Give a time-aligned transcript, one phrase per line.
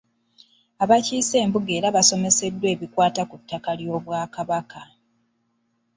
[0.83, 4.81] Abakiise embuga era basomeseddwa ebikwata ku ttaka ly’Obwakabaka.